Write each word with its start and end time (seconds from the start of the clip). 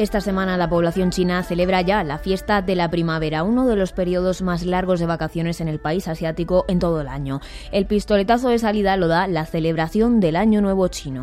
Esta 0.00 0.22
semana 0.22 0.56
la 0.56 0.70
población 0.70 1.10
china 1.10 1.42
celebra 1.42 1.82
ya 1.82 2.02
la 2.04 2.16
fiesta 2.16 2.62
de 2.62 2.74
la 2.74 2.90
primavera, 2.90 3.42
uno 3.42 3.66
de 3.66 3.76
los 3.76 3.92
periodos 3.92 4.40
más 4.40 4.64
largos 4.64 4.98
de 4.98 5.04
vacaciones 5.04 5.60
en 5.60 5.68
el 5.68 5.78
país 5.78 6.08
asiático 6.08 6.64
en 6.68 6.78
todo 6.78 7.02
el 7.02 7.08
año. 7.08 7.42
El 7.70 7.84
pistoletazo 7.84 8.48
de 8.48 8.58
salida 8.58 8.96
lo 8.96 9.08
da 9.08 9.26
la 9.26 9.44
celebración 9.44 10.18
del 10.18 10.36
Año 10.36 10.62
Nuevo 10.62 10.88
chino. 10.88 11.20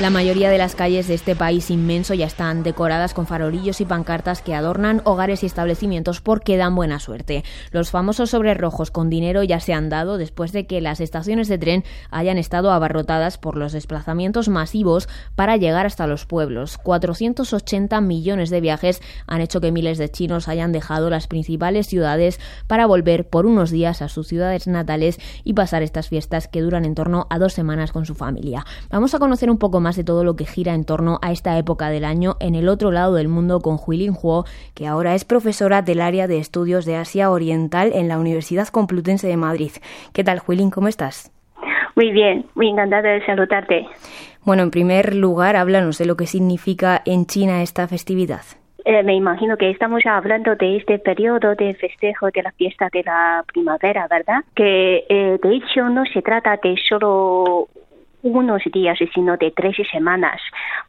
La 0.00 0.10
mayoría 0.10 0.50
de 0.50 0.58
las 0.58 0.74
calles 0.74 1.06
de 1.06 1.14
este 1.14 1.36
país 1.36 1.70
inmenso 1.70 2.14
ya 2.14 2.26
están 2.26 2.64
decoradas 2.64 3.14
con 3.14 3.28
farolillos 3.28 3.80
y 3.80 3.84
pancartas 3.84 4.42
que 4.42 4.52
adornan 4.52 5.00
hogares 5.04 5.44
y 5.44 5.46
establecimientos 5.46 6.20
porque 6.20 6.56
dan 6.56 6.74
buena 6.74 6.98
suerte. 6.98 7.44
Los 7.70 7.92
famosos 7.92 8.30
sobres 8.30 8.56
rojos 8.58 8.90
con 8.90 9.08
dinero 9.08 9.44
ya 9.44 9.60
se 9.60 9.72
han 9.72 9.90
dado 9.90 10.18
después 10.18 10.50
de 10.50 10.66
que 10.66 10.80
las 10.80 10.98
estaciones 10.98 11.46
de 11.46 11.58
tren 11.58 11.84
hayan 12.10 12.38
estado 12.38 12.72
abarrotadas 12.72 13.38
por 13.38 13.56
los 13.56 13.72
desplazamientos 13.72 14.48
masivos 14.48 15.08
para 15.36 15.56
llegar 15.56 15.86
hasta 15.86 16.08
los 16.08 16.26
pueblos. 16.26 16.76
480 16.76 18.00
millones 18.00 18.50
de 18.50 18.60
viajes 18.60 19.00
han 19.28 19.42
hecho 19.42 19.60
que 19.60 19.70
miles 19.70 19.98
de 19.98 20.10
chinos 20.10 20.48
hayan 20.48 20.72
dejado 20.72 21.08
las 21.08 21.28
principales 21.28 21.86
ciudades 21.86 22.40
para 22.66 22.86
volver 22.86 23.28
por 23.28 23.46
unos 23.46 23.70
días 23.70 24.02
a 24.02 24.08
sus 24.08 24.26
ciudades 24.26 24.66
natales 24.66 25.20
y 25.44 25.54
pasar 25.54 25.84
estas 25.84 26.08
fiestas 26.08 26.48
que 26.48 26.62
duran 26.62 26.84
en 26.84 26.96
torno 26.96 27.28
a 27.30 27.38
dos 27.38 27.52
semanas 27.52 27.92
con 27.92 28.06
su 28.06 28.16
familia. 28.16 28.66
Vamos 28.90 29.14
a 29.14 29.20
conocer 29.20 29.48
un 29.50 29.58
poco 29.58 29.83
más 29.83 29.83
de 29.92 30.04
todo 30.04 30.24
lo 30.24 30.34
que 30.34 30.46
gira 30.46 30.74
en 30.74 30.84
torno 30.84 31.18
a 31.20 31.30
esta 31.30 31.58
época 31.58 31.90
del 31.90 32.04
año 32.04 32.36
en 32.40 32.54
el 32.54 32.68
otro 32.68 32.90
lado 32.90 33.14
del 33.14 33.28
mundo 33.28 33.60
con 33.60 33.78
Huilin 33.84 34.16
Huo, 34.20 34.46
que 34.74 34.86
ahora 34.86 35.14
es 35.14 35.26
profesora 35.26 35.82
del 35.82 36.00
área 36.00 36.26
de 36.26 36.38
estudios 36.38 36.86
de 36.86 36.96
Asia 36.96 37.30
Oriental 37.30 37.92
en 37.94 38.08
la 38.08 38.18
Universidad 38.18 38.68
Complutense 38.68 39.28
de 39.28 39.36
Madrid. 39.36 39.72
¿Qué 40.14 40.24
tal, 40.24 40.40
Huilin? 40.46 40.70
¿Cómo 40.70 40.88
estás? 40.88 41.30
Muy 41.94 42.10
bien, 42.10 42.46
muy 42.54 42.70
encantada 42.70 43.10
de 43.10 43.24
saludarte. 43.26 43.86
Bueno, 44.44 44.62
en 44.62 44.70
primer 44.70 45.14
lugar, 45.14 45.56
háblanos 45.56 45.98
de 45.98 46.06
lo 46.06 46.16
que 46.16 46.26
significa 46.26 47.02
en 47.04 47.26
China 47.26 47.62
esta 47.62 47.86
festividad. 47.86 48.42
Eh, 48.84 49.02
me 49.02 49.14
imagino 49.14 49.56
que 49.56 49.70
estamos 49.70 50.04
hablando 50.04 50.56
de 50.56 50.76
este 50.76 50.98
periodo 50.98 51.54
de 51.54 51.74
festejo 51.74 52.30
de 52.30 52.42
la 52.42 52.52
fiesta 52.52 52.88
de 52.92 53.02
la 53.02 53.42
primavera, 53.50 54.06
¿verdad? 54.10 54.44
Que 54.54 55.06
eh, 55.08 55.38
de 55.42 55.56
hecho 55.56 55.88
no 55.88 56.04
se 56.04 56.20
trata 56.20 56.58
de 56.62 56.76
solo 56.86 57.68
unos 58.24 58.62
días, 58.72 58.98
sino 59.14 59.36
de 59.36 59.52
tres 59.52 59.76
semanas, 59.92 60.40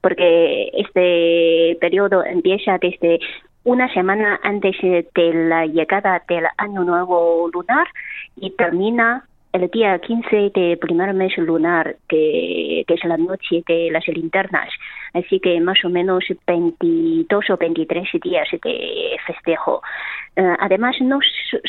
porque 0.02 0.72
este 0.74 1.78
periodo 1.80 2.26
empieza 2.26 2.78
desde 2.80 3.20
una 3.64 3.92
semana 3.94 4.40
antes 4.42 4.76
de 4.82 5.34
la 5.34 5.66
llegada 5.66 6.24
del 6.28 6.46
año 6.58 6.84
nuevo 6.84 7.50
lunar 7.52 7.88
y 8.38 8.52
termina 8.52 9.26
el 9.52 9.70
día 9.70 9.98
15 10.00 10.52
del 10.54 10.78
primer 10.78 11.14
mes 11.14 11.38
lunar, 11.38 11.96
que, 12.08 12.86
es 12.88 13.04
la 13.06 13.18
noche 13.18 13.64
de 13.68 13.90
las 13.92 14.06
linternas. 14.08 14.70
Así 15.14 15.40
que 15.40 15.60
más 15.62 15.84
o 15.86 15.90
menos 15.90 16.26
22 16.46 17.50
o 17.50 17.58
23 17.58 18.08
días 18.22 18.48
de 18.52 19.18
festejo. 19.26 19.82
Eh, 20.36 20.56
además, 20.60 20.98
no 21.02 21.20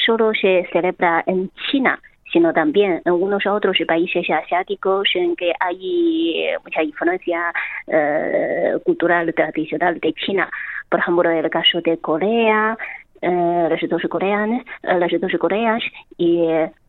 solo 0.05 0.33
se 0.35 0.69
celebra 0.73 1.23
en 1.27 1.51
China, 1.71 2.01
sino 2.37 2.53
también 2.53 3.01
algunos 3.07 3.47
otros 3.47 3.79
países 3.89 4.29
asiáticos 4.29 5.09
en 5.15 5.35
que 5.37 5.55
hay 5.59 6.35
eh, 6.37 6.59
mucha 6.63 6.83
influencia 6.83 7.51
eh, 7.87 8.75
cultural 8.85 9.33
tradicional 9.33 9.99
de 10.01 10.13
China. 10.13 10.47
Por 10.91 11.01
ejemplo, 11.01 11.31
el 11.31 11.49
caso 11.49 11.81
de 11.81 11.97
Corea, 11.97 12.77
eh, 13.23 13.69
las 13.71 13.81
dos 13.89 14.03
coreanas, 14.11 14.67
las 14.83 15.11
dos 15.19 15.33
Coreas 15.39 15.83
y 16.19 16.47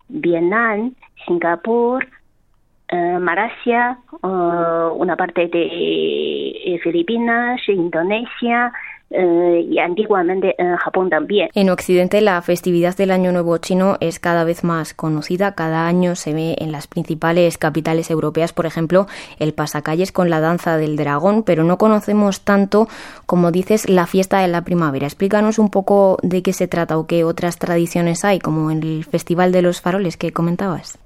Vietnam, 0.10 0.94
Singapur, 1.26 2.06
Malasia, 2.92 4.00
una 4.22 5.16
parte 5.16 5.48
de 5.48 6.78
Filipinas, 6.84 7.62
Indonesia, 7.70 8.74
eh, 9.10 9.66
y 9.70 9.80
antiguamente 9.80 10.54
en 10.58 10.76
Japón 10.76 11.10
también. 11.10 11.50
En 11.54 11.70
Occidente 11.70 12.20
la 12.20 12.42
festividad 12.42 12.96
del 12.98 13.12
Año 13.12 13.32
Nuevo 13.32 13.58
chino 13.58 13.96
es 14.02 14.20
cada 14.20 14.44
vez 14.44 14.66
más 14.66 14.94
conocida. 14.94 15.56
Cada 15.56 15.88
año 15.88 16.16
se 16.16 16.34
ve 16.34 16.56
en 16.60 16.74
las 16.74 16.88
principales 16.88 17.58
capitales 17.58 18.12
europeas, 18.12 18.52
por 18.52 18.66
ejemplo, 18.66 19.06
el 19.40 19.54
pasacalles 19.54 20.12
con 20.12 20.30
la 20.30 20.42
danza 20.42 20.78
del 20.78 20.98
dragón, 20.98 21.44
pero 21.44 21.64
no 21.64 21.78
conocemos 21.78 22.44
tanto, 22.44 22.88
como 23.26 23.52
dices, 23.52 23.90
la 23.90 24.08
fiesta 24.08 24.42
de 24.42 24.50
la 24.50 24.64
primavera. 24.64 25.08
Explícanos 25.08 25.58
un 25.58 25.72
poco 25.72 26.18
de 26.22 26.44
qué 26.44 26.52
se 26.52 26.68
trata 26.68 26.98
o 26.98 27.08
qué 27.08 27.24
otras 27.24 27.60
tradiciones 27.60 28.26
hay, 28.26 28.40
como 28.40 28.72
el 28.72 29.06
Festival 29.06 29.54
de 29.54 29.62
los 29.62 29.82
Faroles 29.82 30.18
que 30.18 30.34
comentabas. 30.34 31.00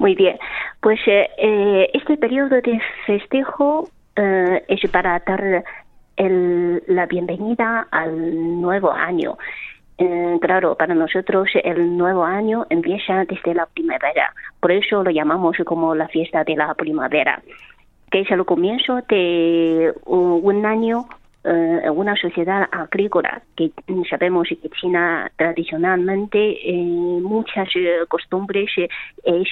Muy 0.00 0.16
bien, 0.16 0.36
pues 0.80 0.98
eh, 1.06 1.30
eh, 1.38 1.88
este 1.94 2.16
periodo 2.16 2.48
de 2.48 2.80
festejo 3.06 3.88
es 4.16 4.90
para 4.92 5.20
dar 5.26 5.64
el, 6.16 6.82
la 6.86 7.06
bienvenida 7.06 7.86
al 7.90 8.60
nuevo 8.60 8.92
año. 8.92 9.36
Eh, 9.96 10.38
claro, 10.40 10.74
para 10.74 10.94
nosotros 10.94 11.48
el 11.62 11.96
nuevo 11.96 12.24
año 12.24 12.66
empieza 12.68 13.24
desde 13.26 13.54
la 13.54 13.66
primavera, 13.66 14.34
por 14.58 14.72
eso 14.72 15.04
lo 15.04 15.10
llamamos 15.10 15.56
como 15.64 15.94
la 15.94 16.08
fiesta 16.08 16.42
de 16.42 16.56
la 16.56 16.74
primavera, 16.74 17.40
que 18.10 18.22
es 18.22 18.30
el 18.32 18.44
comienzo 18.44 19.02
de 19.08 19.94
un, 20.06 20.66
año 20.66 21.06
eh, 21.44 21.88
una 21.90 22.16
sociedad 22.16 22.68
agrícola, 22.72 23.42
que 23.56 23.70
sabemos 24.10 24.48
que 24.48 24.68
China 24.80 25.30
tradicionalmente 25.36 26.38
eh, 26.68 27.20
muchas 27.22 27.68
costumbres 28.08 28.70
es 29.22 29.48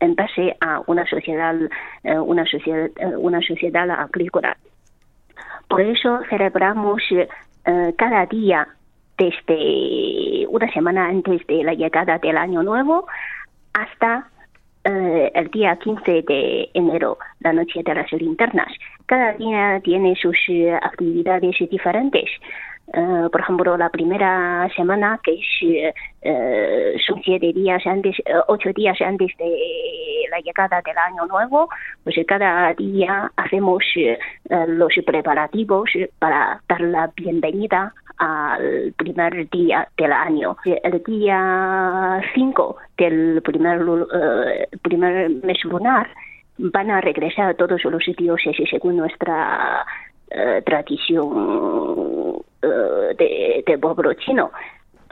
en 0.00 0.14
base 0.16 0.56
a 0.60 0.82
una 0.88 1.06
sociedad, 1.06 1.54
una 2.02 2.44
sociedad, 2.46 2.90
una 3.16 3.40
sociedad 3.42 3.88
agrícola. 3.90 4.56
Por 5.70 5.80
eso 5.82 6.18
celebramos 6.28 7.00
eh, 7.12 7.94
cada 7.96 8.26
día 8.26 8.66
desde 9.16 10.44
una 10.48 10.68
semana 10.72 11.06
antes 11.06 11.46
de 11.46 11.62
la 11.62 11.74
llegada 11.74 12.18
del 12.18 12.36
año 12.36 12.64
nuevo 12.64 13.06
hasta 13.72 14.28
eh, 14.82 15.30
el 15.32 15.48
día 15.52 15.76
15 15.76 16.22
de 16.22 16.70
enero, 16.74 17.18
la 17.38 17.52
noche 17.52 17.84
de 17.84 17.94
las 17.94 18.10
linternas. 18.10 18.72
Cada 19.06 19.34
día 19.34 19.80
tiene 19.84 20.16
sus 20.16 20.36
eh, 20.48 20.72
actividades 20.74 21.56
diferentes. 21.70 22.28
Eh, 22.92 23.28
por 23.30 23.40
ejemplo, 23.40 23.76
la 23.76 23.88
primera 23.88 24.68
semana, 24.74 25.20
que 25.22 25.34
es, 25.34 25.94
eh, 26.22 26.96
siete 27.24 27.52
días 27.52 27.86
antes, 27.86 28.18
eh, 28.20 28.34
ocho 28.48 28.72
días 28.72 29.00
antes 29.00 29.30
de 29.38 30.26
la 30.30 30.40
llegada 30.40 30.82
del 30.82 30.98
año 30.98 31.26
nuevo, 31.26 31.68
pues 32.02 32.16
cada 32.26 32.72
día 32.74 33.30
hacemos 33.36 33.84
los 34.68 34.92
preparativos 35.06 35.90
para 36.18 36.60
dar 36.68 36.80
la 36.80 37.10
bienvenida 37.16 37.92
al 38.18 38.92
primer 38.96 39.48
día 39.50 39.88
del 39.96 40.12
año. 40.12 40.56
El 40.64 41.02
día 41.02 42.20
5 42.34 42.76
del 42.96 43.42
primer, 43.42 43.80
primer 44.82 45.30
mes 45.30 45.64
lunar 45.64 46.08
van 46.58 46.90
a 46.90 47.00
regresar 47.00 47.54
todos 47.56 47.82
los 47.84 48.04
dioses 48.16 48.56
según 48.70 48.96
nuestra 48.98 49.84
tradición 50.64 52.44
de, 52.62 53.64
de 53.66 53.78
pueblo 53.78 54.12
chino. 54.14 54.50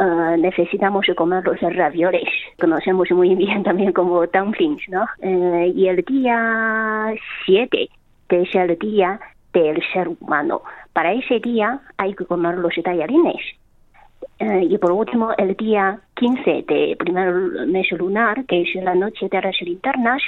Uh, 0.00 0.36
necesitamos 0.36 1.06
comer 1.16 1.44
los 1.44 1.60
ravioles, 1.60 2.28
conocemos 2.60 3.10
muy 3.10 3.34
bien 3.34 3.62
también 3.64 3.92
como 3.92 4.25
dumplings, 4.28 4.88
¿no? 4.88 5.04
Uh, 5.19 5.72
y 5.75 5.88
el 5.88 6.04
día 6.04 7.12
7, 7.47 7.88
que 8.28 8.42
es 8.42 8.54
el 8.54 8.78
día 8.78 9.19
del 9.53 9.82
ser 9.92 10.06
humano. 10.06 10.62
Para 10.92 11.12
ese 11.12 11.41
día 11.41 11.81
hay 11.97 12.14
que 12.14 12.26
comer 12.26 12.59
los 12.59 12.75
tallarines. 12.84 13.42
Y 14.41 14.78
por 14.78 14.92
último, 14.92 15.32
el 15.36 15.56
día 15.56 15.98
15 16.15 16.65
de 16.69 16.97
primer 16.97 17.34
mes 17.66 17.91
lunar, 17.91 18.45
que 18.47 18.62
es 18.62 18.74
la 18.77 18.95
noche 18.95 19.28
de 19.28 19.42
las 19.42 19.60
linternas, 19.60 20.22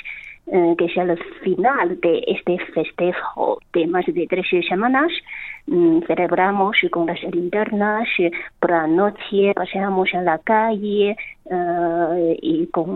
que 0.47 0.85
es 0.85 0.97
el 0.97 1.17
final 1.43 2.01
de 2.01 2.25
este 2.27 2.59
festejo 2.75 3.61
de 3.73 3.87
más 3.87 4.05
de 4.07 4.27
tres 4.27 4.47
semanas, 4.69 5.13
Mm, 5.71 6.01
celebramos 6.07 6.77
con 6.91 7.07
las 7.07 7.23
linternas, 7.23 8.09
por 8.59 8.71
la 8.71 8.89
noche 8.89 9.53
paseamos 9.55 10.09
en 10.13 10.25
la 10.25 10.39
calle 10.39 11.17
eh, 11.49 12.39
y 12.43 12.67
con 12.69 12.89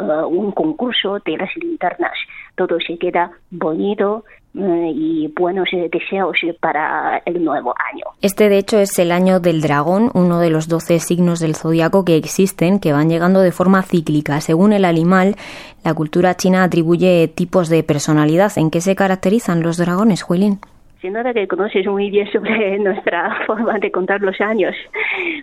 eh, 0.00 0.24
un 0.24 0.52
concurso 0.52 1.18
de 1.18 1.36
las 1.36 1.54
linternas. 1.56 2.16
Todo 2.54 2.78
se 2.80 2.96
queda 2.96 3.32
bonito 3.50 4.24
eh, 4.26 4.39
y 4.52 5.28
buenos 5.28 5.68
deseos 5.92 6.36
para 6.60 7.22
el 7.24 7.44
nuevo 7.44 7.74
año. 7.92 8.04
Este, 8.20 8.48
de 8.48 8.58
hecho, 8.58 8.78
es 8.78 8.98
el 8.98 9.12
año 9.12 9.40
del 9.40 9.60
dragón, 9.60 10.10
uno 10.14 10.40
de 10.40 10.50
los 10.50 10.68
doce 10.68 10.98
signos 10.98 11.40
del 11.40 11.54
zodiaco 11.54 12.04
que 12.04 12.16
existen, 12.16 12.80
que 12.80 12.92
van 12.92 13.08
llegando 13.08 13.40
de 13.40 13.52
forma 13.52 13.82
cíclica. 13.82 14.40
Según 14.40 14.72
el 14.72 14.84
animal, 14.84 15.36
la 15.84 15.94
cultura 15.94 16.36
china 16.36 16.64
atribuye 16.64 17.28
tipos 17.28 17.68
de 17.68 17.82
personalidad. 17.82 18.52
¿En 18.56 18.70
qué 18.70 18.80
se 18.80 18.96
caracterizan 18.96 19.62
los 19.62 19.76
dragones, 19.76 20.22
Juilín? 20.22 20.58
sin 21.00 21.14
duda 21.14 21.32
que 21.32 21.48
conoces 21.48 21.86
muy 21.86 22.10
bien 22.10 22.30
sobre 22.30 22.78
nuestra 22.78 23.44
forma 23.46 23.78
de 23.78 23.90
contar 23.90 24.20
los 24.20 24.40
años. 24.40 24.74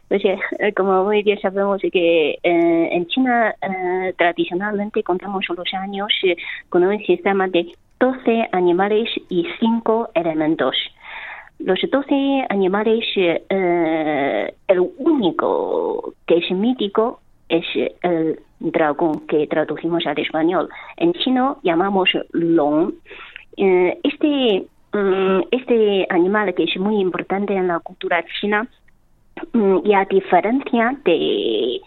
Pues, 0.08 0.24
eh, 0.24 0.38
como 0.76 1.04
muy 1.04 1.24
bien 1.24 1.40
sabemos 1.40 1.82
que 1.82 2.32
eh, 2.32 2.90
en 2.92 3.08
China 3.08 3.56
eh, 3.62 4.14
tradicionalmente 4.18 5.04
contamos 5.04 5.46
los 5.50 5.74
años 5.74 6.08
con 6.70 6.84
un 6.84 7.00
sistema 7.06 7.48
de 7.48 7.74
12 8.00 8.50
animales 8.52 9.10
y 9.30 9.48
5 9.60 10.10
elementos. 10.14 10.76
Los 11.60 11.80
12 11.90 12.46
animales, 12.50 13.04
eh, 13.16 14.54
el 14.68 14.80
único 14.98 16.14
que 16.28 16.38
es 16.38 16.52
mítico 16.52 17.20
es 17.50 17.66
el 18.04 18.40
dragón, 18.60 19.26
que 19.28 19.48
traducimos 19.48 20.06
al 20.06 20.20
español. 20.20 20.70
En 20.98 21.14
chino 21.14 21.58
llamamos 21.64 22.10
long. 22.32 22.94
Eh, 23.56 23.98
este, 24.04 24.68
mm, 24.94 25.42
este 25.52 26.06
animal 26.10 26.54
que 26.54 26.64
es 26.66 26.78
muy 26.78 27.00
importante 27.00 27.56
en 27.56 27.68
la 27.68 27.80
cultura 27.80 28.24
china, 28.40 28.68
mm, 29.54 29.78
y 29.84 29.94
a 29.94 30.06
diferencia 30.06 30.96
de 31.04 31.82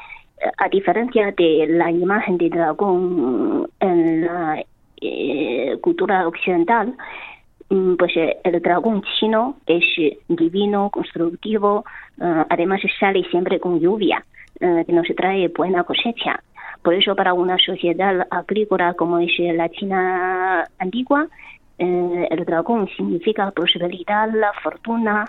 a 0.57 0.69
diferencia 0.71 1.33
de 1.33 1.67
la 1.69 1.91
imagen 1.91 2.39
de 2.39 2.49
dragón 2.49 3.69
en 3.79 4.25
la 4.25 4.65
eh, 5.03 5.60
cultura 5.81 6.27
occidental, 6.27 6.95
mm, 7.69 7.95
pues 7.97 8.17
eh, 8.17 8.39
el 8.45 8.61
dragón 8.61 9.03
chino 9.19 9.57
es 9.67 9.85
divino, 10.29 10.91
constructivo, 10.91 11.85
eh, 12.21 12.45
además 12.49 12.81
sale 12.99 13.25
siempre 13.31 13.59
con 13.61 13.81
lluvia, 13.81 14.25
que 14.59 14.93
nos 14.93 15.07
trae 15.17 15.49
buena 15.49 15.85
cosecha. 15.85 16.43
Por 16.83 16.93
eso 16.93 17.17
para 17.17 17.33
una 17.33 17.57
sociedad 17.57 18.27
agrícola 18.31 18.93
como 18.93 19.19
es 19.19 19.33
la 19.39 19.71
China 19.71 20.69
antigua, 20.79 21.27
el 21.79 22.45
dragón 22.45 22.87
significa 22.95 23.51
prosperidad, 23.53 24.31
la 24.35 24.53
fortuna, 24.63 25.25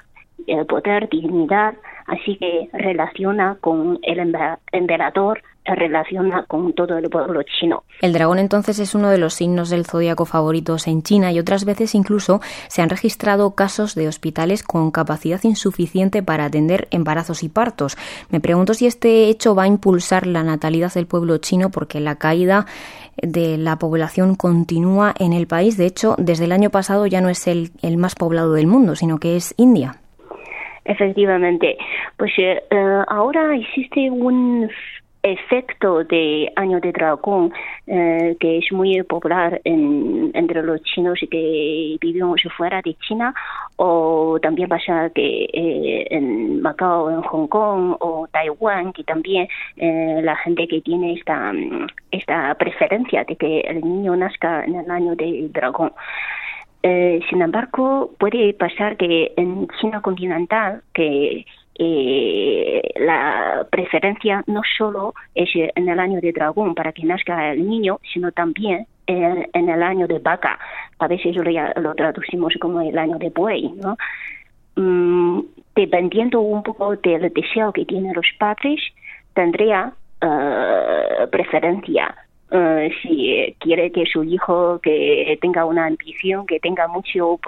el 0.47 0.65
poder, 0.65 1.09
dignidad, 1.09 1.75
así 2.07 2.37
que 2.37 2.69
relaciona 2.73 3.57
con 3.61 3.99
el 4.03 4.35
emperador, 4.71 5.41
relaciona 5.65 6.43
con 6.47 6.73
todo 6.73 6.97
el 6.97 7.09
pueblo 7.09 7.41
chino. 7.43 7.83
El 8.01 8.13
dragón 8.13 8.39
entonces 8.39 8.79
es 8.79 8.95
uno 8.95 9.09
de 9.09 9.17
los 9.17 9.35
signos 9.35 9.69
del 9.69 9.85
zodiaco 9.85 10.25
favoritos 10.25 10.87
en 10.87 11.03
China 11.03 11.31
y 11.31 11.39
otras 11.39 11.65
veces 11.65 11.93
incluso 11.93 12.41
se 12.67 12.81
han 12.81 12.89
registrado 12.89 13.53
casos 13.55 13.95
de 13.95 14.07
hospitales 14.07 14.63
con 14.63 14.91
capacidad 14.91 15.43
insuficiente 15.43 16.23
para 16.23 16.45
atender 16.45 16.87
embarazos 16.91 17.43
y 17.43 17.49
partos. 17.49 17.97
Me 18.29 18.39
pregunto 18.39 18.73
si 18.73 18.87
este 18.87 19.25
hecho 19.29 19.53
va 19.55 19.63
a 19.63 19.67
impulsar 19.67 20.25
la 20.25 20.43
natalidad 20.43 20.93
del 20.93 21.07
pueblo 21.07 21.37
chino 21.37 21.69
porque 21.69 21.99
la 21.99 22.15
caída 22.15 22.65
de 23.21 23.57
la 23.57 23.77
población 23.77 24.35
continúa 24.35 25.13
en 25.19 25.33
el 25.33 25.45
país. 25.45 25.77
De 25.77 25.85
hecho, 25.85 26.15
desde 26.17 26.45
el 26.45 26.51
año 26.51 26.71
pasado 26.71 27.05
ya 27.05 27.21
no 27.21 27.29
es 27.29 27.47
el, 27.47 27.71
el 27.81 27.97
más 27.97 28.15
poblado 28.15 28.53
del 28.53 28.67
mundo, 28.67 28.95
sino 28.95 29.19
que 29.19 29.35
es 29.35 29.53
India. 29.57 30.00
Efectivamente, 30.83 31.77
pues 32.17 32.31
eh, 32.37 32.63
eh, 32.69 33.03
ahora 33.07 33.55
existe 33.55 34.09
un 34.09 34.69
efecto 35.23 36.03
de 36.03 36.51
año 36.55 36.79
de 36.79 36.91
dragón 36.91 37.53
eh, 37.85 38.35
que 38.39 38.57
es 38.57 38.71
muy 38.71 39.03
popular 39.03 39.61
entre 39.63 40.63
los 40.63 40.81
chinos 40.81 41.19
que 41.29 41.95
vivimos 42.01 42.41
fuera 42.57 42.81
de 42.81 42.95
China 42.95 43.31
o 43.75 44.39
también 44.41 44.67
pasa 44.67 45.11
que 45.13 45.47
en 46.09 46.59
Macao, 46.63 47.11
en 47.11 47.21
Hong 47.21 47.47
Kong 47.47 47.97
o 47.99 48.27
Taiwán 48.31 48.93
que 48.93 49.03
también 49.03 49.47
la 49.77 50.35
gente 50.37 50.67
que 50.67 50.81
tiene 50.81 51.13
esta 51.13 51.53
esta 52.09 52.55
preferencia 52.55 53.23
de 53.23 53.35
que 53.35 53.59
el 53.59 53.81
niño 53.81 54.15
nazca 54.15 54.65
en 54.65 54.73
el 54.73 54.89
año 54.89 55.15
de 55.15 55.49
dragón 55.53 55.91
eh, 56.83 57.19
sin 57.29 57.41
embargo, 57.41 58.11
puede 58.17 58.53
pasar 58.53 58.97
que 58.97 59.33
en 59.37 59.67
China 59.79 60.01
continental, 60.01 60.81
que 60.93 61.45
eh, 61.77 62.81
la 62.97 63.65
preferencia 63.69 64.43
no 64.47 64.61
solo 64.77 65.13
es 65.35 65.49
en 65.53 65.89
el 65.89 65.99
año 65.99 66.19
de 66.21 66.31
dragón 66.31 66.75
para 66.75 66.91
que 66.91 67.03
nazca 67.03 67.51
el 67.51 67.67
niño, 67.67 67.99
sino 68.13 68.31
también 68.31 68.87
en, 69.07 69.69
el 69.69 69.83
año 69.83 70.07
de 70.07 70.19
vaca. 70.19 70.59
A 70.99 71.07
veces 71.07 71.35
lo, 71.35 71.95
traducimos 71.95 72.53
como 72.59 72.81
el 72.81 72.97
año 72.97 73.17
de 73.17 73.29
buey. 73.29 73.73
Mm, 74.75 75.41
dependiendo 75.75 76.41
un 76.41 76.63
poco 76.63 76.95
del 76.95 77.31
deseo 77.33 77.71
que 77.73 77.85
tienen 77.85 78.13
los 78.13 78.27
padres, 78.39 78.79
tendría 79.33 79.93
uh, 80.21 81.29
preferencia 81.29 82.15
eh, 82.51 82.91
si 83.01 83.55
quiere 83.59 83.91
que 83.91 84.05
su 84.05 84.23
hijo 84.25 84.79
que 84.83 85.37
tenga 85.41 85.63
una 85.63 85.85
ambición, 85.85 86.45
que 86.45 86.59
tenga 86.59 86.87
mucho 86.87 87.33
uh, 87.33 87.39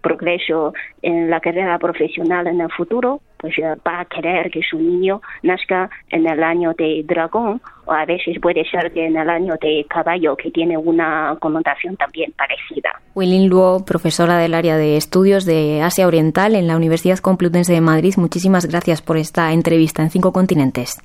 progreso 0.00 0.72
en 1.02 1.28
la 1.28 1.40
carrera 1.40 1.78
profesional 1.78 2.46
en 2.46 2.62
el 2.62 2.70
futuro, 2.72 3.20
pues 3.36 3.58
uh, 3.58 3.76
va 3.86 4.00
a 4.00 4.04
querer 4.06 4.50
que 4.50 4.62
su 4.62 4.78
niño 4.78 5.20
nazca 5.42 5.90
en 6.08 6.26
el 6.26 6.42
año 6.42 6.72
de 6.72 7.02
dragón 7.04 7.60
o 7.84 7.92
a 7.92 8.06
veces 8.06 8.38
puede 8.40 8.64
ser 8.64 8.90
que 8.92 9.04
en 9.04 9.18
el 9.18 9.28
año 9.28 9.54
de 9.60 9.84
caballo, 9.88 10.34
que 10.34 10.50
tiene 10.50 10.78
una 10.78 11.36
connotación 11.38 11.96
también 11.96 12.32
parecida. 12.32 12.98
Willing 13.14 13.50
Luo, 13.50 13.84
profesora 13.84 14.38
del 14.38 14.54
área 14.54 14.78
de 14.78 14.96
estudios 14.96 15.44
de 15.44 15.82
Asia 15.82 16.06
Oriental 16.06 16.54
en 16.54 16.66
la 16.66 16.76
Universidad 16.76 17.18
Complutense 17.18 17.74
de 17.74 17.82
Madrid, 17.82 18.14
muchísimas 18.16 18.66
gracias 18.66 19.02
por 19.02 19.18
esta 19.18 19.52
entrevista 19.52 20.02
en 20.02 20.08
Cinco 20.08 20.32
Continentes. 20.32 21.02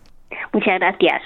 Muchas 0.54 0.80
gracias. 0.80 1.22